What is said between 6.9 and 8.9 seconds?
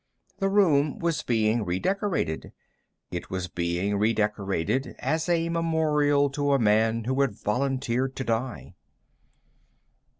who had volunteered to die.